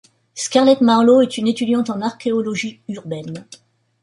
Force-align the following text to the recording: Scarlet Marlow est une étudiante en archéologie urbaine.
Scarlet 0.33 0.79
Marlow 0.81 1.21
est 1.21 1.37
une 1.37 1.45
étudiante 1.47 1.91
en 1.91 2.01
archéologie 2.01 2.81
urbaine. 2.87 3.45